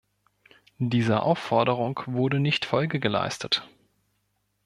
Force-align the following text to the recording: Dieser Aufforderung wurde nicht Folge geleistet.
Dieser 0.79 1.21
Aufforderung 1.21 1.99
wurde 2.07 2.39
nicht 2.39 2.65
Folge 2.65 2.99
geleistet. 2.99 3.69